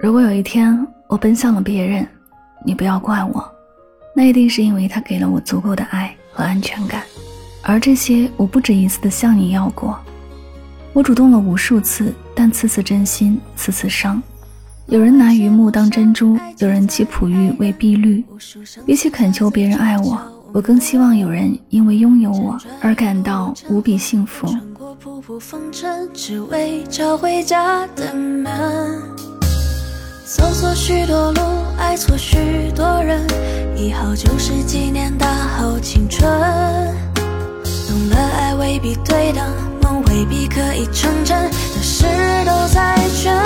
[0.00, 2.06] 如果有一天我奔向了别人，
[2.64, 3.44] 你不要怪我，
[4.14, 7.02] 那一定是因为他给了我足够的爱和安全感，
[7.62, 9.98] 而这些我不止一次的向你要过。
[10.92, 14.22] 我主动了无数次，但次次真心，次次伤。
[14.86, 18.24] 有人拿榆木当珍珠，有人弃璞玉为碧绿。
[18.86, 20.16] 比起恳求别人爱我，
[20.52, 24.46] 我更希望有人因为拥有我而感到无比幸福。
[30.28, 31.40] 走错许多路，
[31.78, 32.36] 爱错许
[32.76, 33.26] 多人，
[33.74, 36.30] 以后就是几年大好青春。
[37.88, 39.42] 懂了，爱未必对等，
[39.80, 42.04] 梦未必可以成真，的事
[42.44, 43.37] 都在权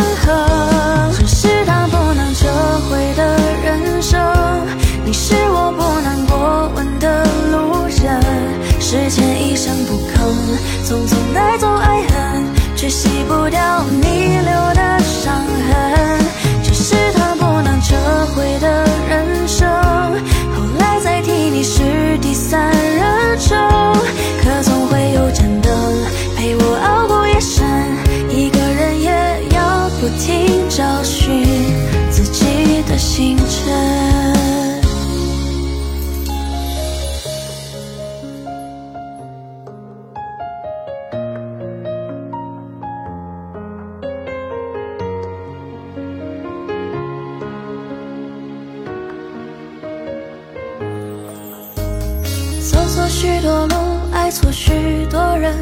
[52.70, 53.74] 走错许多路，
[54.12, 54.72] 爱错许
[55.10, 55.54] 多人，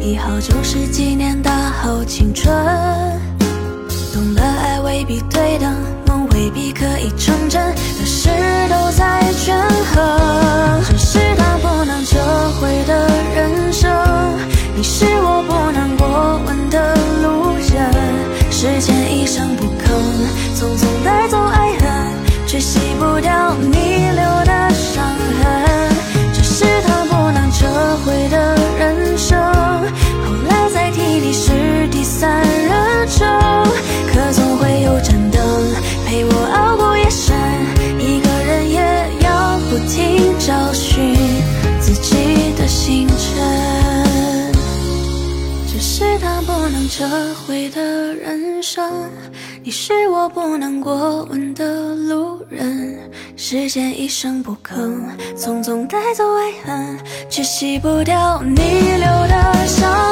[0.00, 2.54] 一好就是几年的好青春。
[4.12, 5.74] 懂了，爱未必对等，
[6.06, 8.28] 梦未必可以成真，的事
[8.68, 9.58] 都在权
[9.94, 10.82] 衡。
[10.90, 12.18] 这是他不能折
[12.60, 13.90] 回的人生，
[14.76, 17.90] 你是我不能过问的路人。
[18.50, 19.88] 时间一声不吭，
[20.54, 21.90] 匆匆带走爱恨，
[22.46, 23.81] 却洗不掉你
[40.72, 41.14] 找寻
[41.78, 42.14] 自己
[42.56, 44.52] 的星辰。
[45.70, 48.90] 这是他不能撤回的人生，
[49.62, 52.98] 你是我不能过问的路人。
[53.36, 54.98] 时间一声不吭，
[55.36, 60.11] 匆匆带走爱恨，却洗不掉你留的伤